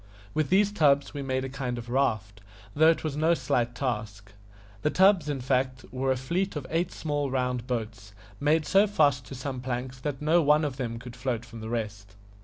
[0.33, 2.41] With these tubs we made a kind of raft,
[2.75, 4.33] though it was no slight task.
[4.81, 9.27] The tubs, in fact, were a fleet of eight small round boats, made so fast
[9.27, 12.15] to some planks that no one of them could float from the rest.